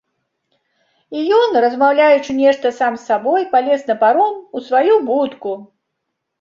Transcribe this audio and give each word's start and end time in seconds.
І 1.19 1.25
ён, 1.41 1.49
размаўляючы 1.65 2.31
нешта 2.41 2.73
сам 2.79 2.93
з 3.03 3.07
сабой, 3.11 3.47
палез 3.55 3.81
на 3.93 3.99
паром, 4.03 4.35
у 4.57 4.67
сваю 4.73 5.01
будку. 5.15 5.51